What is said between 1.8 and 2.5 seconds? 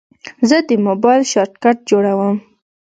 جوړوم.